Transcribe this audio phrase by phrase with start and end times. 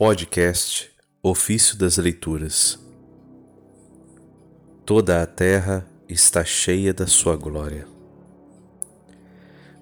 [0.00, 0.90] Podcast
[1.22, 2.78] Ofício das Leituras.
[4.86, 7.86] Toda a terra está cheia da sua glória.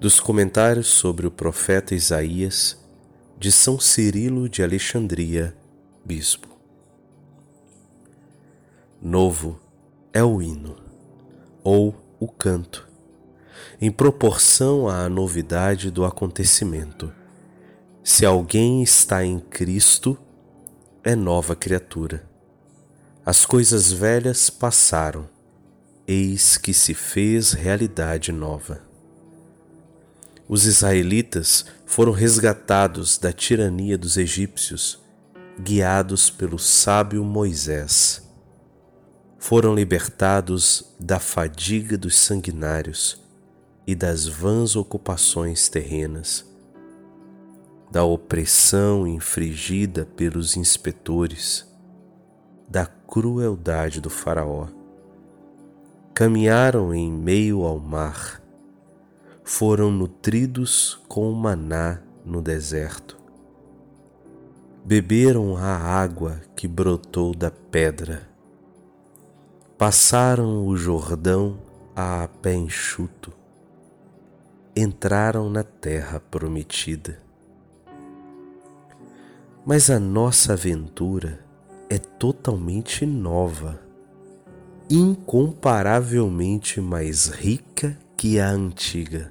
[0.00, 2.84] Dos comentários sobre o profeta Isaías,
[3.38, 5.56] de São Cirilo de Alexandria,
[6.04, 6.48] Bispo.
[9.00, 9.60] Novo
[10.12, 10.74] é o hino,
[11.62, 12.88] ou o canto,
[13.80, 17.12] em proporção à novidade do acontecimento.
[18.10, 20.16] Se alguém está em Cristo,
[21.04, 22.26] é nova criatura.
[23.24, 25.28] As coisas velhas passaram,
[26.06, 28.80] eis que se fez realidade nova.
[30.48, 34.98] Os israelitas foram resgatados da tirania dos egípcios,
[35.60, 38.26] guiados pelo sábio Moisés.
[39.38, 43.22] Foram libertados da fadiga dos sanguinários
[43.86, 46.48] e das vãs ocupações terrenas,
[47.90, 51.66] da opressão infligida pelos inspetores,
[52.68, 54.68] da crueldade do Faraó.
[56.14, 58.42] Caminharam em meio ao mar,
[59.42, 63.16] foram nutridos com maná no deserto.
[64.84, 68.28] Beberam a água que brotou da pedra.
[69.76, 71.58] Passaram o Jordão
[71.94, 73.38] a pé enxuto
[74.80, 77.20] entraram na terra prometida.
[79.68, 81.44] Mas a nossa aventura
[81.90, 83.78] é totalmente nova,
[84.88, 89.30] incomparavelmente mais rica que a antiga.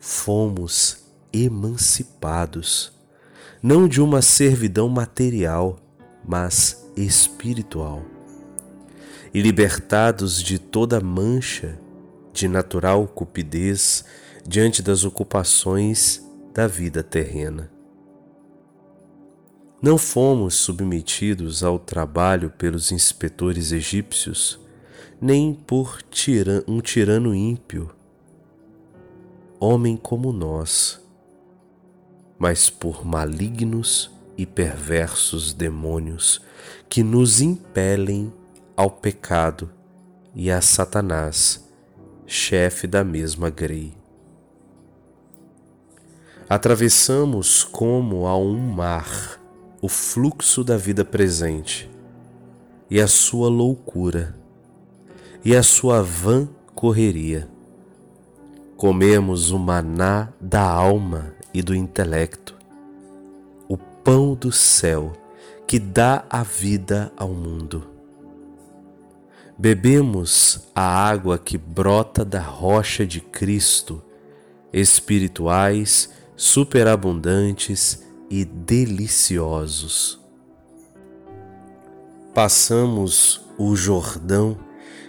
[0.00, 2.92] Fomos emancipados,
[3.62, 5.78] não de uma servidão material,
[6.26, 8.02] mas espiritual,
[9.32, 11.78] e libertados de toda mancha
[12.32, 14.04] de natural cupidez
[14.44, 16.20] diante das ocupações
[16.52, 17.70] da vida terrena.
[19.82, 24.60] Não fomos submetidos ao trabalho pelos inspetores egípcios,
[25.20, 25.98] nem por
[26.68, 27.90] um tirano ímpio,
[29.58, 31.04] homem como nós,
[32.38, 36.40] mas por malignos e perversos demônios
[36.88, 38.32] que nos impelem
[38.76, 39.68] ao pecado
[40.32, 41.68] e a Satanás
[42.24, 43.92] chefe da mesma grei.
[46.48, 49.41] Atravessamos como a um mar
[49.82, 51.90] o fluxo da vida presente
[52.88, 54.34] e a sua loucura
[55.44, 57.46] e a sua vã correria.
[58.76, 62.56] Comemos o maná da alma e do intelecto,
[63.68, 65.12] o pão do céu
[65.66, 67.92] que dá a vida ao mundo
[69.62, 74.02] Bebemos a água que brota da rocha de Cristo,
[74.72, 78.01] espirituais, superabundantes
[78.32, 80.18] e deliciosos.
[82.32, 84.56] Passamos o Jordão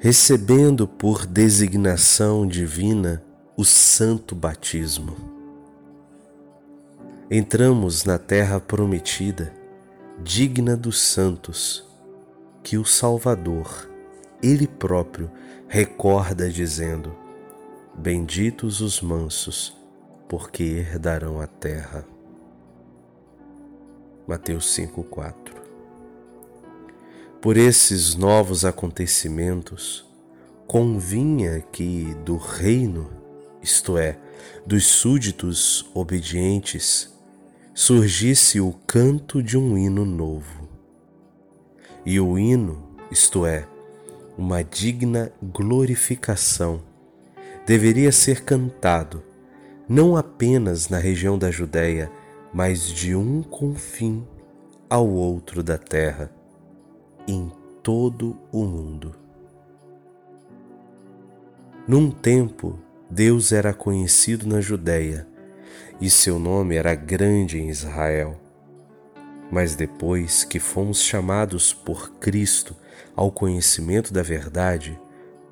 [0.00, 3.22] recebendo por designação divina
[3.56, 5.16] o santo batismo.
[7.30, 9.54] Entramos na terra prometida,
[10.20, 11.86] digna dos santos,
[12.64, 13.88] que o Salvador
[14.42, 15.30] ele próprio
[15.68, 17.14] recorda dizendo:
[17.96, 19.72] Benditos os mansos,
[20.28, 22.13] porque herdarão a terra.
[24.26, 25.54] Mateus 5:4.
[27.40, 30.04] Por esses novos acontecimentos,
[30.66, 33.10] convinha que do reino,
[33.62, 34.18] isto é,
[34.66, 37.12] dos súditos obedientes,
[37.74, 40.68] surgisse o canto de um hino novo.
[42.06, 43.68] E o hino, isto é,
[44.38, 46.82] uma digna glorificação,
[47.66, 49.22] deveria ser cantado
[49.88, 52.10] não apenas na região da Judéia,
[52.54, 54.24] mas de um confim
[54.88, 56.30] ao outro da terra,
[57.26, 57.50] em
[57.82, 59.16] todo o mundo.
[61.86, 62.78] Num tempo,
[63.10, 65.26] Deus era conhecido na Judéia
[66.00, 68.40] e seu nome era grande em Israel.
[69.50, 72.76] Mas depois que fomos chamados por Cristo
[73.16, 74.98] ao conhecimento da verdade,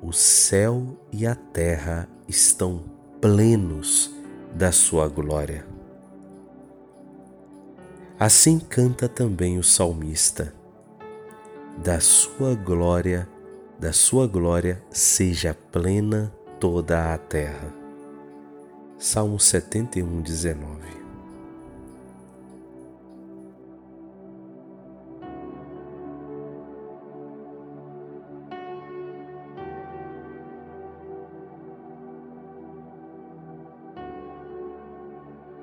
[0.00, 2.84] o céu e a terra estão
[3.20, 4.14] plenos
[4.54, 5.73] da sua glória.
[8.18, 10.54] Assim canta também o salmista:
[11.82, 13.28] Da sua glória,
[13.78, 17.74] da sua glória seja plena toda a terra.
[18.96, 21.03] Salmo 71, 19.